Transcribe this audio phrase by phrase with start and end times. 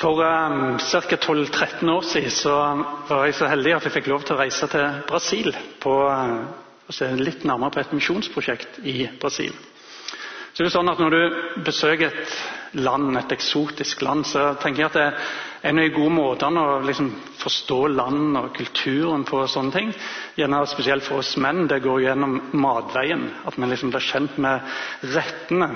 [0.00, 1.16] For um, ca.
[1.16, 2.54] 12-13 år siden så
[3.08, 6.38] var jeg så heldig at jeg fikk lov til å reise til Brasil på uh,
[6.88, 9.52] å se litt nærmere på et misjonsprosjekt i Brasil.
[10.54, 11.20] Så det er sånn at Når du
[11.66, 12.32] besøker et
[12.80, 16.64] land, et eksotisk land, så tenker jeg at det er en av de gode måtene
[16.64, 17.12] å liksom
[17.42, 19.44] forstå land og kulturen på.
[19.46, 19.92] sånne ting,
[20.40, 21.66] gjerne Spesielt for oss menn.
[21.68, 23.28] Det går gjennom matveien.
[23.44, 24.60] At vi liksom blir kjent med
[25.12, 25.70] rettene.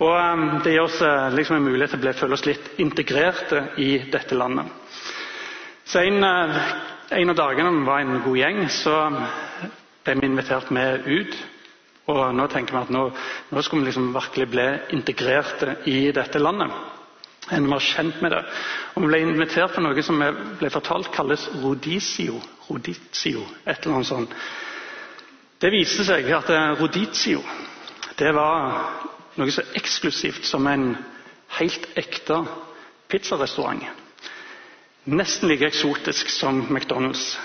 [0.00, 3.66] Og um, Det gir oss uh, liksom en mulighet til å føle oss litt integrerte
[3.84, 4.70] i dette landet.
[5.84, 6.60] Så En, uh,
[7.10, 8.96] en av dagene vi var en god gjeng, så
[10.04, 11.36] ble vi invitert med ut
[12.10, 13.02] og nå vi at nå,
[13.62, 16.72] skal vi liksom virkelig bli integrerte i dette landet.
[17.50, 18.40] Vi var kjent med det.
[18.94, 20.18] Og Vi ble invitert på noe som
[20.58, 22.40] ble fortalt kalles rodizio.
[22.68, 24.34] rodizio et eller annet sånt.
[25.60, 27.42] Det viste seg at eh, rodizio
[28.16, 29.09] det var
[29.40, 30.92] noe så eksklusivt som en
[31.58, 32.42] helt ekte
[33.10, 33.86] pizzarestaurant.
[35.10, 37.38] Nesten like eksotisk som McDonald's.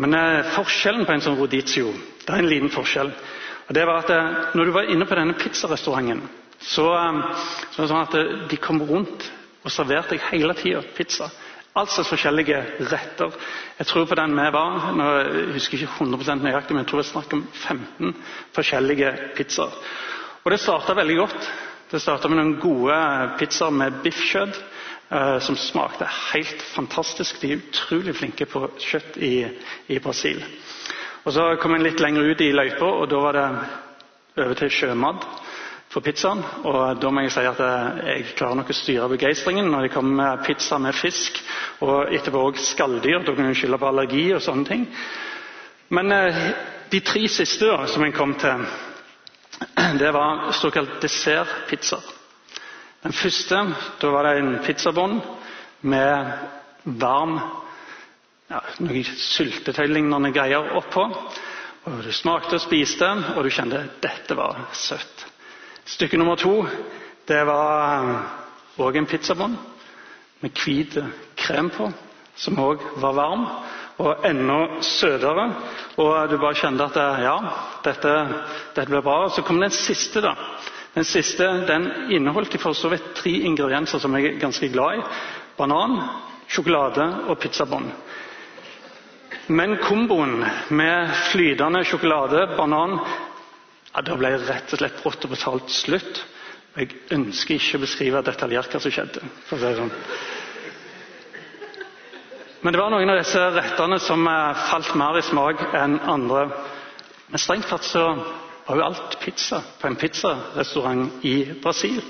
[0.00, 1.92] Men eh, forskjellen på en sånn rodizio
[2.24, 3.10] det er en liten forskjell.
[3.68, 6.22] Og det var at eh, Når du var inne på denne pizzarestauranten,
[6.60, 7.20] så, eh,
[7.70, 9.28] så var det sånn at de kom rundt
[9.60, 11.28] og serverte deg hele tida pizza.
[11.76, 12.58] Alt slags forskjellige
[12.90, 13.34] retter.
[13.78, 17.06] Jeg tror på den vi var, jeg husker ikke 100% nøyaktig, men jeg tror det
[17.06, 18.16] er snakk om 15
[18.56, 19.76] forskjellige pizzaer.
[20.44, 21.50] Og det starta veldig godt.
[21.90, 22.96] Det starta med noen gode
[23.40, 24.62] pizzaer med biffkjøtt.
[25.10, 27.40] Uh, som smakte helt fantastisk.
[27.42, 29.42] De er utrolig flinke på kjøtt i,
[29.90, 30.38] i Brasil.
[31.24, 33.46] Og Så kom en litt lenger ut i løypa, og da var det
[34.44, 35.26] over til sjømat
[35.90, 36.44] for pizzaen.
[36.62, 37.58] Og da må jeg si at
[38.06, 41.42] jeg klarer nok å styre begeistringen når det kommer med pizza med fisk,
[41.82, 43.24] og etterpå òg skalldyr.
[43.26, 44.86] Da kan du skylde på allergi og sånne ting.
[45.90, 46.40] Men eh,
[46.94, 48.62] de tre siste som en kom til,
[49.98, 51.98] det var såkalt dessertpizza.
[53.02, 53.60] Den første
[54.00, 55.20] da var det en pizzabånd
[55.80, 56.32] med
[57.00, 57.38] varm
[58.50, 61.04] ja, noe syltetøylignende greier oppå.
[61.88, 65.26] Og Du smakte og spiste, og du kjente dette var søtt.
[65.88, 66.66] Stykke nummer to
[67.28, 68.04] det var
[68.80, 69.56] òg en pizzabånd
[70.40, 70.96] med hvit
[71.36, 71.88] krem på,
[72.36, 73.46] som òg var varm.
[74.00, 75.46] Og enda søtere.
[75.96, 77.36] Du bare kjente at ja,
[77.84, 78.12] dette,
[78.76, 79.18] dette blir bra.
[79.26, 80.34] Og så kom den siste, da.
[80.94, 85.04] Den siste den inneholdt for så vidt tre ingredienser som jeg er ganske glad i.
[85.58, 85.98] Banan,
[86.50, 87.92] sjokolade og pizzabånd.
[89.50, 90.40] Men komboen
[90.74, 92.98] med flytende sjokolade, banan
[93.90, 96.20] ja, Da ble rett og slett brått og betalt slutt.
[96.78, 99.22] Jeg ønsker ikke å beskrive detaljert hva som skjedde.
[99.48, 99.90] for å si sånn.
[102.62, 106.42] Men det var noen av disse rettene som eh, falt mer i smak enn andre.
[107.30, 108.02] Men strengt tatt så
[108.66, 112.02] var jo alt pizza på en pizzarestaurant i Brasil.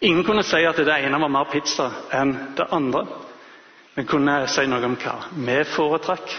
[0.00, 1.86] Ingen kunne si at det ene var mer pizza
[2.18, 3.04] enn det andre.
[3.94, 6.34] Vi kunne si noe om hva vi foretrakk,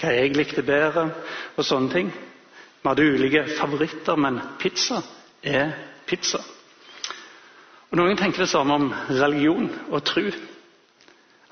[0.00, 1.06] hva jeg likte bedre,
[1.54, 2.10] og sånne ting.
[2.10, 4.98] Vi hadde ulike favoritter, men pizza
[5.44, 5.76] er
[6.08, 6.42] pizza.
[7.92, 10.26] Og Noen tenker det samme om religion og tro.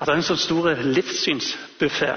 [0.03, 2.09] At det er en så stor livssynsbuffé.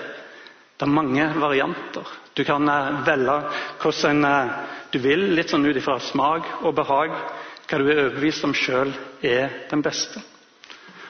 [0.74, 2.08] Det er mange varianter.
[2.34, 3.34] Du kan eh, velge
[3.78, 4.48] hvordan eh,
[4.90, 7.12] du vil, litt sånn ut ifra smak og behag.
[7.70, 8.90] Hva du er overbevist om sjøl
[9.22, 10.18] er den beste.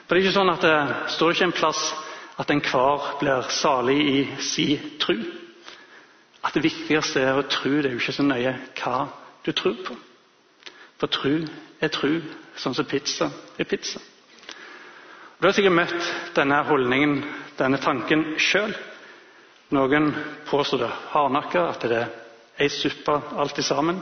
[0.05, 0.75] For Det er ikke sånn at det
[1.15, 1.81] står ikke en plass
[2.45, 4.67] at enhver blir salig i si
[5.01, 5.15] tru.
[6.45, 7.73] At det viktigste er å tro.
[7.73, 8.99] Det er jo ikke så nøye hva
[9.49, 9.97] du tror på.
[11.01, 11.39] For tru
[11.81, 12.21] er tru,
[12.61, 14.05] sånn som pizza er pizza.
[15.37, 17.19] Du har sikkert møtt denne holdningen,
[17.59, 18.71] denne tanken sjøl.
[19.77, 20.07] Noen
[20.49, 22.15] påstår det hardnakka, at det er
[22.65, 23.99] ei suppe alt sammen.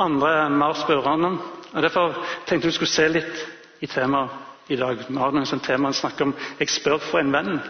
[0.00, 1.34] Andre er mer spørrende.
[1.76, 2.16] Derfor
[2.48, 5.04] tenkte jeg vi skulle se litt i temaet i dag.
[5.10, 7.60] Vi har noen tema å snakke om 'Jeg spør for en venn'.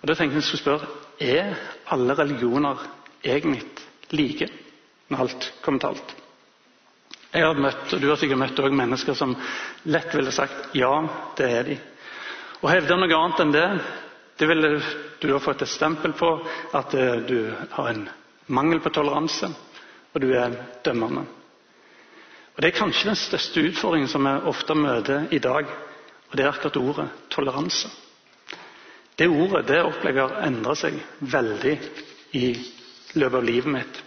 [0.00, 0.86] Og Da tenkte jeg skulle spørre
[1.20, 1.54] er
[1.90, 2.76] alle religioner
[3.24, 3.62] egentlig
[4.10, 4.48] like,
[5.10, 6.21] når alt kommer til alt.
[7.32, 9.32] Jeg har møtt, og Du har sikkert møtt også mennesker som
[9.88, 10.92] lett ville sagt ja,
[11.38, 11.76] det er de.
[12.60, 13.68] Å hevde noe annet enn det,
[14.38, 14.72] det ville
[15.22, 16.28] du ha fått et stempel på
[16.76, 17.38] at eh, du
[17.72, 18.04] har en
[18.52, 19.48] mangel på toleranse,
[20.12, 21.24] og du er dømmende.
[22.52, 25.66] Og Det er kanskje den største utfordringen som vi ofte møter i dag.
[26.28, 27.88] Og det er akkurat ordet toleranse.
[29.16, 31.00] Det ordet det opplever jeg har endra seg
[31.32, 31.74] veldig
[32.36, 32.46] i
[33.16, 34.00] løpet av livet mitt.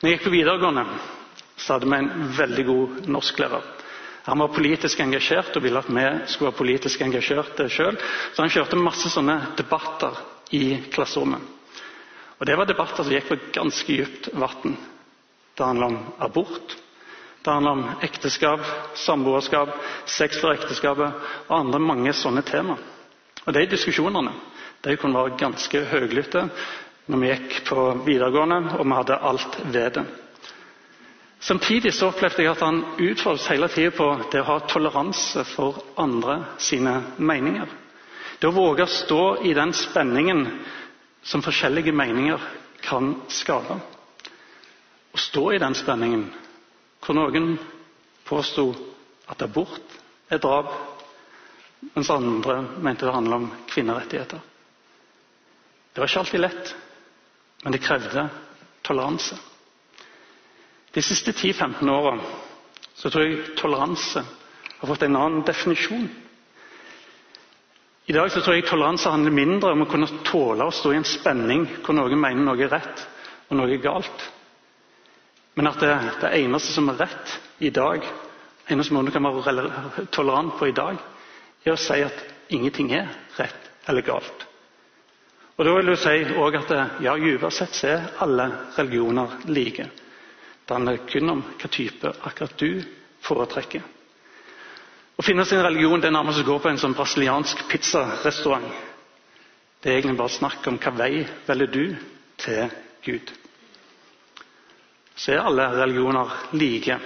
[0.00, 0.84] Når jeg gikk på videregående,
[1.56, 3.64] så hadde vi en veldig god norsklærer.
[4.24, 7.98] Han var politisk engasjert og ville at vi skulle være politisk engasjerte sjøl.
[8.32, 10.16] Så han kjørte masse sånne debatter
[10.56, 11.42] i klasserommet.
[12.40, 14.78] Og Det var debatter som gikk på ganske dypt vann.
[15.56, 16.76] Det handla om abort,
[17.44, 18.60] Det handler om ekteskap,
[18.96, 19.68] samboerskap,
[20.08, 21.12] sex før ekteskapet
[21.48, 22.78] og andre mange sånne tema.
[23.46, 24.32] Og De diskusjonene
[24.82, 26.48] de kunne være ganske høylytte
[27.06, 30.04] når vi gikk på videregående og vi hadde alt ved det.
[31.44, 35.76] Samtidig så opplevde jeg at han utfordret hele tida på det å ha toleranse for
[36.00, 37.68] andre sine meninger.
[38.40, 40.40] Det å våge å stå i den spenningen
[41.24, 42.40] som forskjellige meninger
[42.86, 43.76] kan skape.
[43.76, 46.24] Å stå i den spenningen
[47.04, 47.58] hvor noen
[48.24, 48.70] påsto
[49.28, 50.00] at abort
[50.32, 50.72] er drap,
[51.92, 54.40] mens andre mente det handlet om kvinnerettigheter.
[55.92, 56.72] Det var ikke alltid lett,
[57.66, 58.30] men det krevde
[58.88, 59.36] toleranse.
[60.94, 62.18] De siste 10-15 åra
[63.04, 64.20] tror jeg toleranse
[64.78, 66.04] har fått en annen definisjon.
[68.06, 70.98] I dag så tror jeg toleranse handler mindre om å kunne tåle å stå i
[71.00, 73.02] en spenning hvor noen mener noe er rett
[73.48, 74.24] og noe er galt.
[75.58, 75.90] Men at det,
[76.22, 78.06] det eneste som er rett i dag,
[78.70, 81.02] eneste måten du kan være tolerant på i dag,
[81.64, 82.22] er å si at
[82.54, 83.10] ingenting er
[83.40, 84.46] rett eller galt.
[85.58, 88.48] Og Da vil du si også at ja, dypest sett så er alle
[88.78, 89.90] religioner like.
[90.64, 92.82] Det handler kun om hva type akkurat du
[93.24, 93.82] foretrekker.
[95.14, 98.66] Å finne sin religion det er nærmest å gå på en sånn brasiliansk pizzarestaurant.
[99.84, 101.84] Det er egentlig bare snakk om hva vei velger du
[102.40, 102.70] til
[103.04, 103.34] Gud
[105.16, 106.96] så er alle religioner like.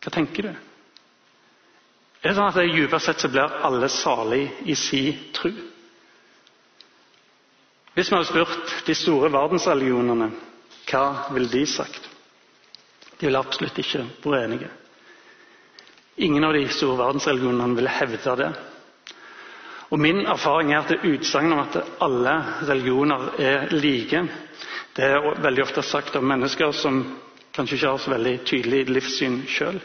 [0.00, 0.52] Hva tenker du?
[2.20, 5.02] Er det sånn at det dypest sett så blir alle salig i si
[5.34, 5.50] tru?
[7.96, 10.30] Hvis vi hadde spurt de store verdensreligionene,
[10.90, 12.08] hva ville de sagt?
[13.20, 14.70] De ville absolutt ikke vært enige.
[16.26, 18.50] Ingen av de store verdensreligionene ville hevde det.
[19.90, 22.34] Og Min erfaring er at utsagnet om at alle
[22.68, 24.20] religioner er like,
[24.96, 27.00] det er veldig ofte sagt av mennesker som
[27.54, 29.80] kanskje ikke har så veldig tydelig livssyn sjøl.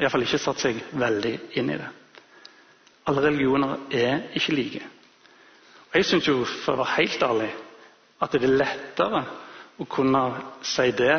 [0.00, 1.88] Iallfall ikke satt seg veldig inn i det.
[3.10, 4.82] Alle religioner er ikke like.
[5.90, 7.50] Og Jeg syns jo, for å være helt ærlig,
[8.22, 9.22] at det er lettere
[9.80, 10.20] å kunne
[10.66, 11.14] si det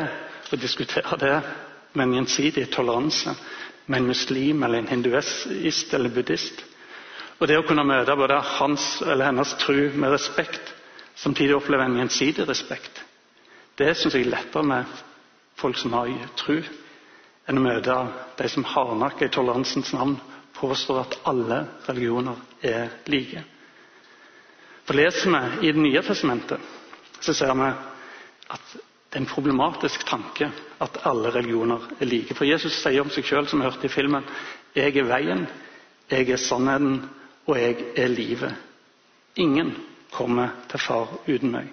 [0.52, 1.36] og diskutere det
[1.96, 3.32] med en gjensidig toleranse
[3.90, 6.60] med en muslim eller en hinduist eller buddhist.
[7.40, 10.60] Og det å kunne møte både hans eller hennes tro med respekt,
[11.18, 13.02] samtidig oppleve en gjensidig respekt,
[13.80, 14.92] det syns jeg er lettere med
[15.58, 16.60] folk som har tro,
[17.48, 17.96] enn å møte
[18.38, 20.14] de som hardnakka i toleransens navn
[20.54, 23.42] påstår at alle religioner er like.
[24.86, 26.60] For Leser vi i Det nye testamentet,
[27.22, 27.72] så ser vi
[28.52, 28.72] at
[29.12, 30.48] det er en problematisk tanke
[30.80, 32.34] at alle religioner er like.
[32.34, 34.24] For Jesus sier om seg sjøl, som vi hørte i filmen,
[34.74, 35.46] 'Jeg er veien,
[36.10, 37.10] jeg er sannheten,
[37.46, 38.54] og jeg er livet'.
[39.36, 39.76] Ingen
[40.12, 41.68] kommer til far uten meg.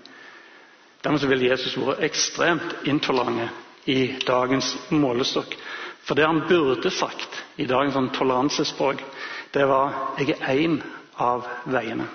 [1.04, 3.50] Dermed vil Jesus være ekstremt intolerant
[3.86, 5.56] i dagens målestokk.
[6.04, 9.04] For det han burde sagt i dagens sånn toleransespråk,
[9.54, 10.82] det var 'Jeg er én
[11.18, 12.08] av veiene'.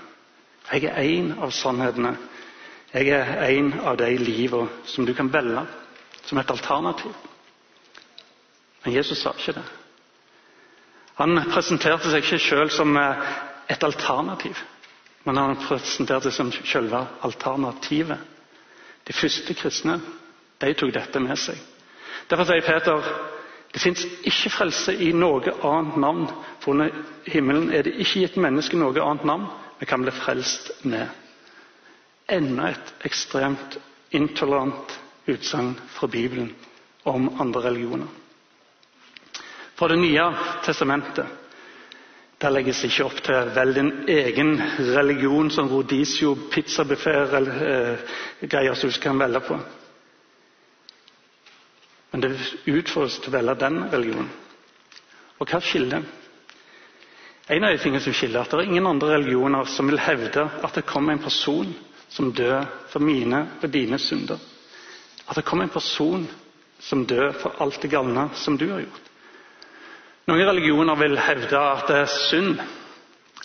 [0.72, 2.16] Jeg er én av sannhetene.
[2.94, 5.64] Jeg er en av de livene som du kan velge
[6.24, 7.10] som et alternativ.
[8.84, 9.64] Men Jesus sa ikke det.
[11.18, 13.26] Han presenterte seg ikke selv som eh,
[13.70, 14.58] et alternativ,
[15.26, 18.18] men han presenterte seg som selve alternativet.
[19.06, 19.98] De første kristne
[20.62, 21.58] de tok dette med seg.
[22.30, 23.10] Derfor sier Peter
[23.74, 26.28] det fins ikke frelse i noe annet navn,
[26.62, 26.94] for under
[27.26, 29.48] himmelen er det ikke gitt menneske noe annet navn
[29.80, 31.08] vi kan bli frelst med.
[32.26, 33.74] Enda et ekstremt
[34.16, 34.94] intolerant
[35.28, 36.54] utsagn fra Bibelen
[37.04, 38.06] om andre religioner.
[39.76, 40.24] Fra Det nye
[40.64, 41.26] testamentet
[42.40, 44.54] der legges det ikke opp til veldig en egen
[44.96, 47.60] religion som rodisio, pizzabuffé eller
[48.48, 49.58] eh, som du kan velge på.
[52.12, 52.32] Men det
[52.66, 54.28] utfordres til å velge den religionen.
[55.40, 56.04] Og hva skiller?
[57.48, 60.00] En av de tingene som skiller, er at det er ingen andre religioner som vil
[60.00, 61.72] hevde at det kommer en person
[62.14, 64.38] som dør for mine og dine synder.
[65.28, 66.28] At det kommer en person
[66.78, 69.10] som dør for alt det galne som du har gjort.
[70.28, 71.92] Noen religioner vil hevde at
[72.30, 72.56] synd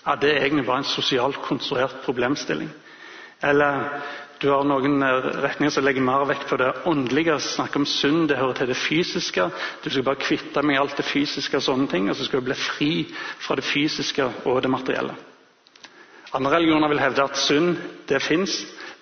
[0.08, 2.70] at det egentlig bare en sosialt konstruert problemstilling.
[3.44, 3.90] Eller
[4.40, 7.36] du har noen retninger som legger mer vekt på det åndelige.
[7.44, 9.50] Snakker om synd, det hører til det fysiske.
[9.84, 12.48] Du skal bare kvitte med alt det fysiske, og sånne ting, og så skal du
[12.48, 12.92] bli fri
[13.44, 15.18] fra det fysiske og det materielle.
[16.38, 17.78] Andre religioner vil hevde at synd
[18.10, 18.60] det fins,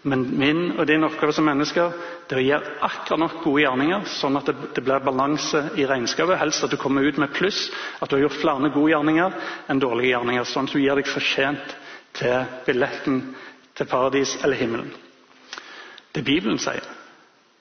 [0.08, 1.92] men min og din oppgave som mennesker
[2.28, 6.40] det er å gjøre akkurat nok gode gjerninger, sånn at det, blir balanse i regnskapet.
[6.40, 7.66] Helst at du kommer ut med pluss,
[8.00, 9.38] at du har gjort flere gode gjerninger
[9.72, 10.48] enn dårlige gjerninger.
[10.48, 11.76] Sånn at du gir deg fortjent
[12.20, 13.22] til billetten
[13.78, 14.92] til paradis eller himmelen.
[16.16, 16.84] Det Bibelen sier,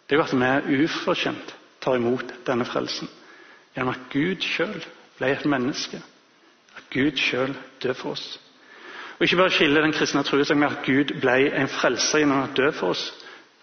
[0.06, 3.11] det er jo at vi ufortjent tar imot denne frelsen.
[3.75, 4.78] Gjennom at Gud sjøl
[5.18, 5.99] ble et menneske.
[6.78, 8.37] At Gud sjøl døde for oss.
[9.18, 12.42] Og Ikke bare skiller den kristne tro seg med at Gud ble en frelser gjennom
[12.44, 13.04] å dø for oss,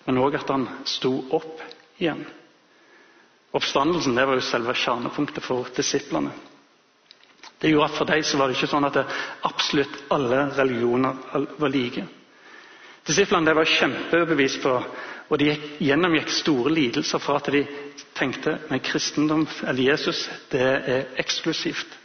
[0.07, 1.61] men òg at han sto opp
[2.01, 2.23] igjen.
[3.53, 6.33] Oppstandelsen det var jo selve kjernepunktet for disiplene.
[7.61, 8.97] Det gjorde at For dem så var det ikke sånn at
[9.45, 11.21] absolutt alle religioner
[11.61, 12.03] var like.
[13.05, 14.73] Disiplene var kjempebevis på,
[15.29, 15.53] og de
[15.85, 17.61] gjennomgikk store lidelser for at de
[18.17, 21.99] tenkte at kristendom eller Jesus det er eksklusivt.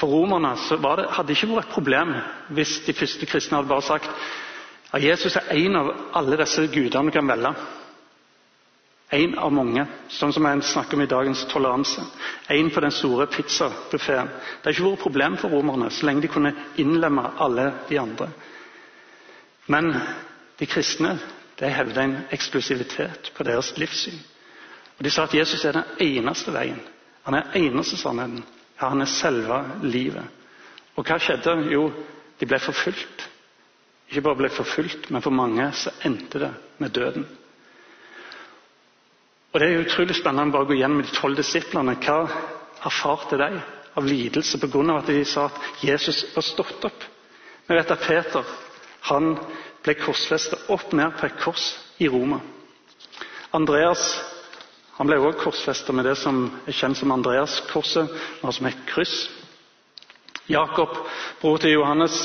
[0.00, 2.12] For romerne hadde det ikke vært et problem
[2.56, 4.10] hvis de første kristne hadde bare sagt
[4.92, 5.88] at Jesus er en av
[6.20, 7.52] alle disse gudene du kan velge.
[9.16, 12.02] En av mange, sånn som en snakker om i dagens toleranse.
[12.50, 14.28] En på den store pizzabuffeen.
[14.28, 18.00] Det har ikke vært et problem for romerne så lenge de kunne innlemme alle de
[18.02, 18.28] andre.
[19.70, 19.92] Men
[20.58, 21.16] de kristne
[21.60, 24.18] de hevder en eksklusivitet på deres livssyn.
[24.98, 26.80] Og De sa at Jesus er den eneste veien.
[27.24, 28.44] Han er den eneste sannheten.
[28.80, 30.24] Ja, han er selve livet.
[30.96, 31.54] Og hva skjedde?
[31.72, 31.88] Jo,
[32.40, 33.24] de ble forfulgt.
[34.10, 37.26] Ikke bare ble forfulgt, men for mange så endte det med døden.
[39.52, 41.94] Og Det er utrolig spennende bare å gå gjennom de tolv disiplene.
[42.04, 42.18] Hva
[42.84, 43.48] erfarte de
[43.96, 44.98] av lidelse pga.
[44.98, 47.04] at de sa at Jesus var stått opp?
[47.66, 48.44] Vi vet at Peter
[49.08, 49.36] han
[49.82, 52.40] ble korsfestet opp ned på et kors i Roma.
[53.52, 54.20] Andreas
[54.96, 59.26] han ble også korsfesta med det som er kjent som Andreaskorset, som et kryss.
[60.48, 60.94] Jakob,
[61.42, 62.16] bror til Johannes,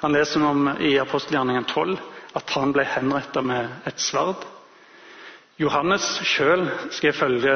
[0.00, 1.96] han leser om i apostelgjerningen 12
[2.38, 4.44] at han ble henrettet med et sverd.
[5.60, 7.54] Johannes sjøl skal ifølge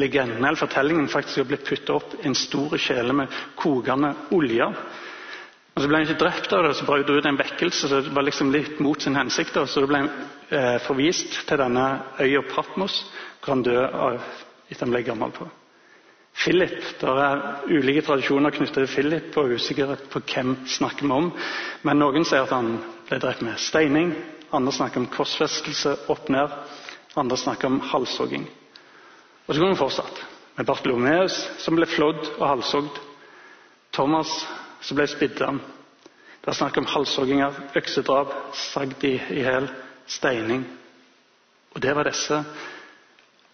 [0.00, 4.70] legenden eller fortellingen faktisk ha blitt puttet opp i en stor kjele med kokende olje.
[5.74, 7.88] Og Så ble han ikke drept av det, så brøt det ut en vekkelse.
[7.88, 9.58] så det var liksom litt mot sin hensikt.
[9.66, 10.10] Så ble han
[10.48, 11.86] eh, forvist til denne
[12.22, 13.00] øya Patmos,
[13.44, 14.20] kan dø av,
[14.68, 15.46] etter han ble gammel på.
[16.34, 21.28] Philip, Det er ulike tradisjoner knyttet til Philip og usikkerhet på hvem snakker vi om.
[21.86, 22.72] Men noen sier at han
[23.08, 24.10] ble drept med steining.
[24.50, 26.50] Andre snakker om korsfestelse opp ned.
[27.16, 28.48] Andre snakker om halshogging.
[29.46, 30.22] Og så kunne vi fortsatt
[30.56, 32.98] med Bartolomeus som ble flådd og halshogd.
[33.94, 34.32] Thomas
[34.82, 35.52] som ble spidda.
[36.42, 38.34] Det er snakk om halshogginger, øksedrap,
[38.72, 39.70] sagd i hjel,
[40.10, 40.66] steining.
[41.74, 42.42] Og det var disse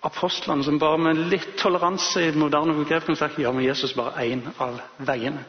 [0.07, 4.25] apostlene som bare med litt toleranse i moderne begrep kunne sagt ja, men Jesus bare
[4.25, 5.45] én av veiene.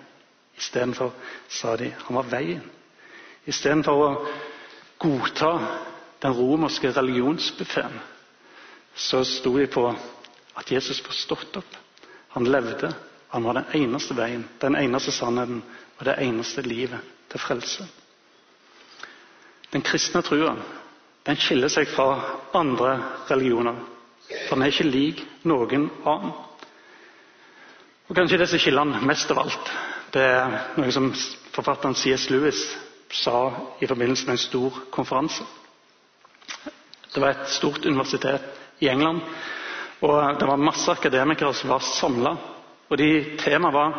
[0.58, 1.14] Istedenfor
[1.50, 2.64] sa de han var veien.
[3.48, 4.10] Istedenfor å
[5.02, 5.52] godta
[6.22, 7.96] den romerske religionsbuffeen,
[8.94, 9.88] så sto de på
[10.60, 11.80] at Jesus var stått opp.
[12.36, 12.92] Han levde.
[13.32, 15.62] Han var den eneste veien, den eneste sannheten
[15.98, 17.00] og det eneste livet
[17.32, 17.86] til frelse.
[19.72, 20.58] Den kristne trua
[21.26, 22.10] den skiller seg fra
[22.58, 22.96] andre
[23.30, 23.78] religioner.
[24.48, 26.34] For den er ikke lik noen annen.
[28.10, 29.72] Og Kanskje det som skiller den mest av alt,
[30.12, 31.08] det er noe som
[31.56, 32.26] forfatteren C.S.
[32.32, 32.60] Lewis
[33.16, 33.38] sa
[33.84, 35.46] i forbindelse med en stor konferanse.
[37.12, 38.44] Det var et stort universitet
[38.84, 39.22] i England,
[40.04, 42.36] og det var masse akademikere som var samla.
[42.92, 43.10] Og de
[43.40, 43.96] Temaet var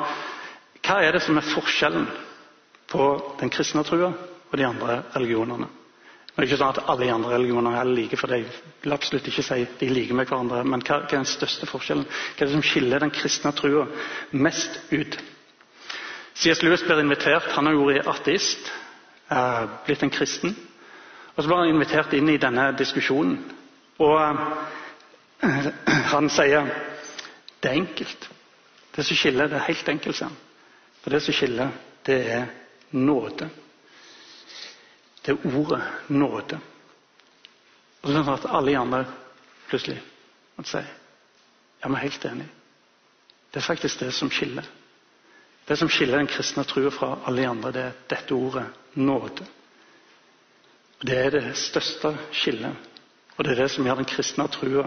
[0.83, 2.09] hva er det som er forskjellen
[2.93, 3.05] på
[3.41, 5.69] den kristne trua og de andre religionene.
[6.33, 8.39] Det er ikke sånn at Alle andre religioner er like, for de
[8.83, 10.63] vil absolutt ikke si de liker med hverandre.
[10.65, 12.07] Men hva, hva, er den største forskjellen?
[12.09, 13.85] Hva er det som skiller den kristne trua
[14.33, 15.19] mest ut?
[16.33, 16.63] C.S.
[16.65, 17.51] Lewis blir invitert.
[17.57, 18.71] Han har vært ateist,
[19.29, 20.57] eh, blitt en kristen.
[21.37, 23.37] Og Så blir han invitert inn i denne diskusjonen.
[24.01, 24.17] Og
[25.45, 25.69] eh,
[26.17, 26.73] han sier
[27.63, 28.29] det er enkelt.
[28.97, 30.17] Det som skiller, det er helt enkelt.
[30.17, 30.41] sier han.
[31.05, 31.77] For det som skiller,
[32.09, 32.49] det er
[32.97, 33.51] nåde.
[35.25, 36.59] Er ordet nåde.
[38.03, 39.05] Og sånn at alle andre
[39.69, 40.01] plutselig
[40.57, 42.47] måtte si ja, vi er helt enig.
[43.51, 44.67] Det er faktisk det som skiller.
[45.67, 48.65] Det som skiller den kristne trua fra alle de andre, det er dette ordet
[48.95, 49.47] nåde.
[51.01, 52.77] Og Det er det største skillet.
[53.37, 54.87] Og det er det som gjør den kristne trua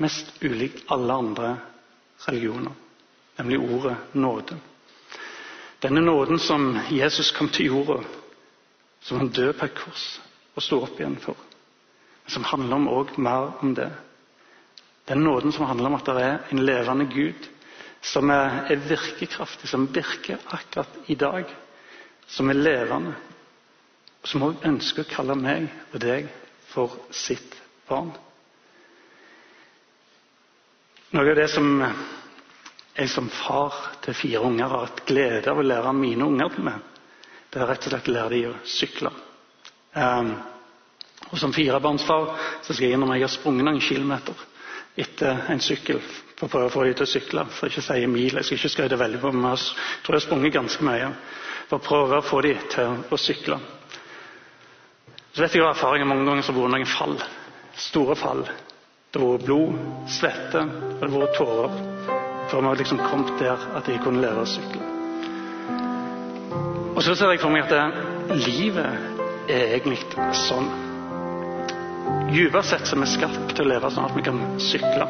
[0.00, 1.56] mest ulik alle andre
[2.28, 2.72] religioner.
[3.38, 4.56] Nemlig ordet nåde.
[5.82, 8.02] Denne nåden som Jesus kom til jorda,
[9.02, 10.04] som han døde på et kors
[10.54, 11.38] og sto opp igjen for.
[12.30, 13.88] Som handler også mer om det.
[15.08, 17.48] Den nåden som handler om at det er en levende Gud
[18.02, 21.50] som er, er virkekraftig, som virker akkurat i dag.
[22.26, 23.14] Som er levende.
[24.22, 26.28] Og som også ønsker å kalle meg og deg
[26.70, 27.56] for sitt
[27.88, 28.12] barn.
[31.12, 35.66] Noe av det som jeg som far til fire unger har hatt glede av å
[35.66, 36.91] lære mine unger med.
[37.52, 39.10] Det er rett og slett å lære dem å sykle.
[39.92, 40.32] Um,
[41.32, 42.30] og Som firebarnsfar
[42.64, 44.34] så skal jeg innrømme jeg har sprunget noen kilometer.
[44.96, 46.00] etter en sykkel
[46.36, 47.44] for å prøve å få dem til å sykle.
[47.56, 48.34] For ikke å si mil.
[48.36, 49.54] Jeg skal ikke skryte veldig på meg.
[49.56, 51.08] Jeg tror jeg har sprunget ganske mye
[51.70, 53.56] for å prøve å få dem til å sykle.
[55.32, 57.16] Så vet jeg av erfaring mange ganger så har vært noen fall.
[57.88, 58.44] Store fall.
[59.12, 59.78] Det har vært blod,
[60.12, 61.78] svette og det har vært tårer.
[62.50, 65.01] Før vi har liksom kommet der at de kunne lære å sykle.
[67.02, 69.96] Og så ser jeg for meg at livet er egentlig
[70.38, 70.68] sånn.
[72.28, 75.08] Dypest sett så er vi skapt til å leve sånn at vi kan sykle,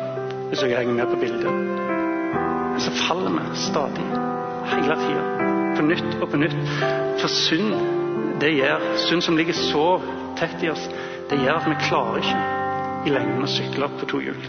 [0.49, 1.50] hvis jeg henger med på bildet.
[1.52, 4.06] Men så faller vi stadig.
[4.70, 5.50] Hele tida.
[5.76, 6.56] På nytt og på nytt.
[7.20, 7.76] For synd,
[8.40, 9.84] det gjør Synd som ligger så
[10.40, 10.88] tett i oss,
[11.28, 12.40] det gjør at vi klarer ikke
[13.04, 14.40] i lengden å sykle på to hjul.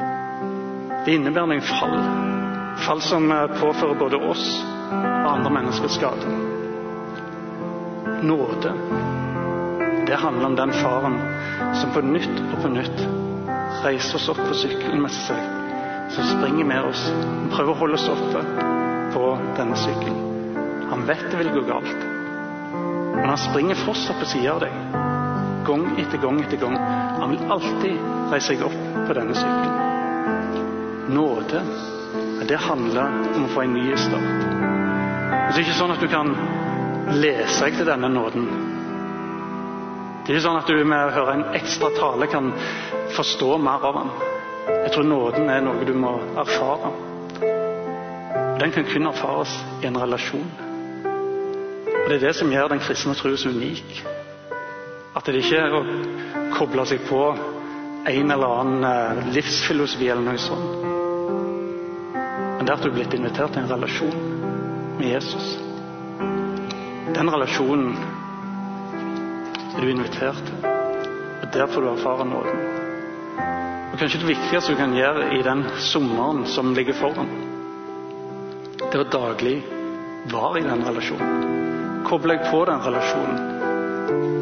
[0.00, 2.00] Det innebærer noen fall.
[2.88, 3.28] Fall som
[3.60, 6.45] påfører både oss og andre mennesker skade.
[8.22, 8.72] Nåde,
[10.06, 11.18] det handler om den faren
[11.74, 13.02] som på nytt og på nytt
[13.84, 15.42] reiser oss opp på sykkelen med seg,
[16.14, 17.02] som springer med oss,
[17.52, 18.40] prøver å holde oss oppe
[19.12, 19.26] på
[19.58, 20.56] denne sykkelen.
[20.88, 22.06] Han vet det vil gå galt,
[23.18, 24.80] men han springer fortsatt på siden av deg.
[25.68, 26.76] Gang etter gang etter gang.
[27.20, 28.00] Han vil alltid
[28.32, 28.80] reise seg opp
[29.10, 31.12] på denne sykkelen.
[31.12, 31.64] Nåde,
[32.48, 34.46] det handler om å få en ny start.
[35.50, 36.32] Det er ikke sånn at du kan
[37.14, 38.46] lese jeg til denne nåden.
[40.26, 42.48] Det er ikke sånn at du med å høre en ekstra tale kan
[43.14, 44.08] forstå mer av den.
[44.72, 46.90] Jeg tror nåden er noe du må erfare.
[48.58, 50.48] Den kan kun erfares i en relasjon.
[51.92, 54.02] Og Det er det som gjør den kristne tro så unik.
[55.16, 55.84] At det ikke er å
[56.56, 57.20] koble seg på
[58.06, 60.82] en eller annen livsfilosofi eller noe sånt.
[62.56, 64.18] Men det er at du er blitt invitert til en relasjon
[64.98, 65.65] med Jesus.
[67.14, 67.92] Den relasjonen
[69.76, 70.64] er du invitert til.
[71.42, 72.64] Og Der får du erfare nåden.
[73.92, 77.30] Og Kanskje det viktigste du kan gjøre i den sommeren som ligger foran,
[78.80, 79.54] det er å daglig
[80.32, 82.02] være i den relasjonen.
[82.06, 83.38] Koble deg på den relasjonen.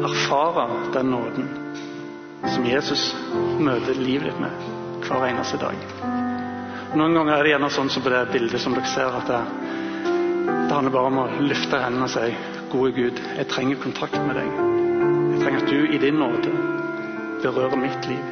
[0.09, 0.65] Erfare
[0.97, 1.47] den nåden
[2.49, 3.05] som Jesus
[3.61, 5.77] møter livet ditt med hver eneste dag.
[6.97, 9.39] Noen ganger er det gjerne sånn som på det bildet som dere ser, at det,
[10.49, 14.35] det handler bare om å løfte hendene og si Gode Gud, jeg trenger kontakt med
[14.35, 14.47] deg.
[15.31, 16.49] Jeg trenger at du i din nåde
[17.39, 18.25] berører mitt liv.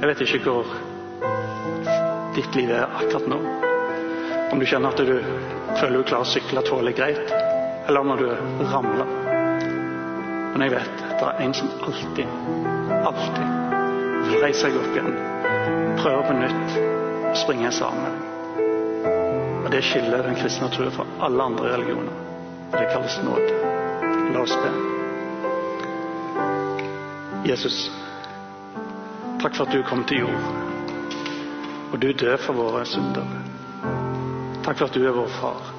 [0.00, 0.70] Jeg vet ikke hvor
[2.32, 3.38] ditt liv er akkurat nå.
[4.54, 5.12] Om du kjenner at du
[5.82, 7.36] føler du klarer å sykle tålelig greit,
[7.90, 8.26] eller om du
[8.72, 9.14] ramler.
[10.54, 12.34] Men jeg vet at det er en som alltid,
[13.12, 13.46] alltid
[14.30, 15.22] vil reise seg opp igjen,
[16.00, 18.20] prøve på nytt springe sammen.
[19.60, 22.31] Og Det skiller den kristne troen fra alle andre religioner.
[22.72, 23.52] Og det kalles nåde.
[24.32, 24.70] La oss be.
[27.48, 27.90] Jesus,
[29.42, 30.44] takk for at du kom til jord.
[31.92, 33.26] Og du døde for våre synder.
[34.62, 35.72] Takk for at du er vår far.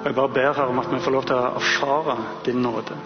[0.00, 2.98] Og Jeg bare ber her om at vi får lov til å erfare din nåde.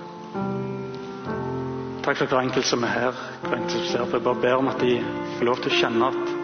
[2.03, 3.25] Takk for hver enkelt som er her.
[3.43, 4.17] hver enkelt som ser på.
[4.17, 4.97] Jeg bare ber om at de
[5.39, 6.37] får lov til å kjenne at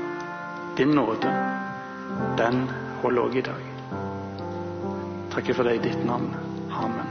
[0.76, 1.32] din nåde,
[2.36, 2.68] den
[3.02, 3.65] holder også i dag.
[5.36, 6.34] Takker for det i ditt navn.
[6.72, 7.05] Amen.